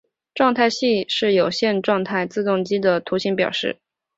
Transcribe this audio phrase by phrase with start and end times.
[0.33, 3.77] 状态器是有限状态自动机的图形表示。